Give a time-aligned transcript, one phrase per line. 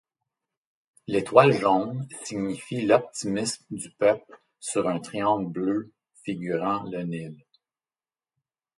[1.05, 5.91] L'étoile jaune signifie l'optimisme du peuple sur un triangle bleu
[6.23, 7.37] figurant le Nil.